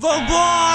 [0.00, 0.69] 放过。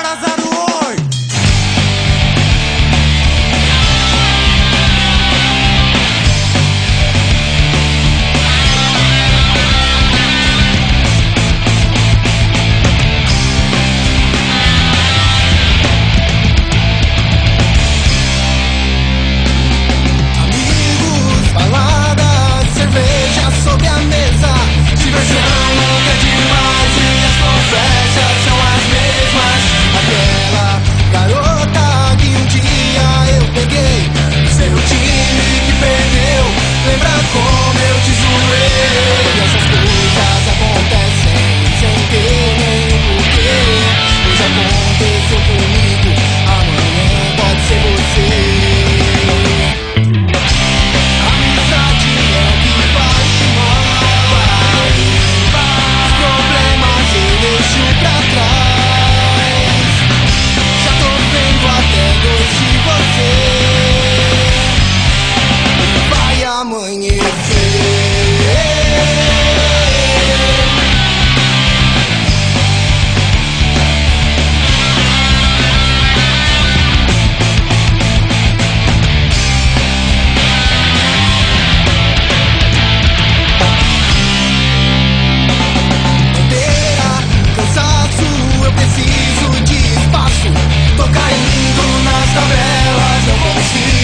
[93.65, 93.94] see